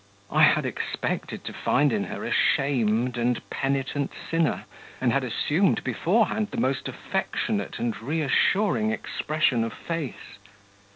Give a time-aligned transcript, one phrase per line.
[0.31, 4.65] I had expected to find in her a shamed and penitent sinner,
[4.99, 10.39] and had assumed beforehand the most affectionate and reassuring expression of face....